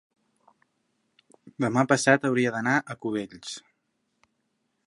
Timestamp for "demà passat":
1.67-2.27